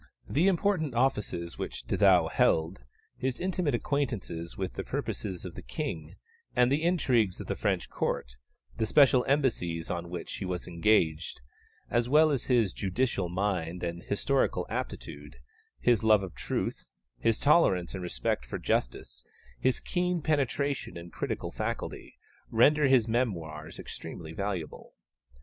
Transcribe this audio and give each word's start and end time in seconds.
The 0.27 0.47
important 0.47 0.95
offices 0.95 1.59
which 1.59 1.83
De 1.83 1.95
Thou 1.95 2.27
held, 2.27 2.83
his 3.17 3.39
intimate 3.39 3.75
acquaintance 3.75 4.57
with 4.57 4.73
the 4.73 4.83
purposes 4.83 5.45
of 5.45 5.53
the 5.53 5.61
King 5.61 6.15
and 6.55 6.71
the 6.71 6.81
intrigues 6.81 7.39
of 7.39 7.45
the 7.45 7.55
French 7.55 7.87
Court, 7.87 8.35
the 8.77 8.87
special 8.87 9.23
embassies 9.27 9.91
on 9.91 10.09
which 10.09 10.37
he 10.37 10.43
was 10.45 10.67
engaged, 10.67 11.41
as 11.91 12.09
well 12.09 12.31
as 12.31 12.45
his 12.45 12.73
judicial 12.73 13.29
mind 13.29 13.83
and 13.83 14.01
historical 14.01 14.65
aptitude, 14.69 15.35
his 15.79 16.03
love 16.03 16.23
of 16.23 16.33
truth, 16.33 16.89
his 17.19 17.37
tolerance 17.37 17.93
and 17.93 18.01
respect 18.01 18.43
for 18.43 18.57
justice, 18.57 19.23
his 19.59 19.79
keen 19.79 20.19
penetration 20.23 20.97
and 20.97 21.13
critical 21.13 21.51
faculty, 21.51 22.17
render 22.49 22.87
his 22.87 23.07
memoirs 23.07 23.77
extremely 23.77 24.33
valuable. 24.33 24.95